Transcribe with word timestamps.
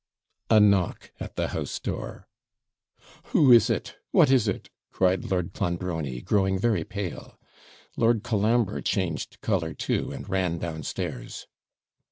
A 0.49 0.59
knock 0.59 1.11
at 1.19 1.35
the 1.35 1.49
house 1.49 1.77
door. 1.77 2.27
'Who 3.25 3.51
is 3.51 3.69
it? 3.69 3.99
What 4.09 4.31
is 4.31 4.47
it?' 4.47 4.71
cried 4.89 5.29
Lord 5.29 5.53
Clonbrony, 5.53 6.21
growing 6.21 6.57
very 6.57 6.83
pale. 6.83 7.37
Lord 7.95 8.23
Colambre 8.23 8.81
changed 8.81 9.39
colour 9.41 9.75
too, 9.75 10.11
and 10.11 10.27
ran 10.27 10.57
downstairs. 10.57 11.45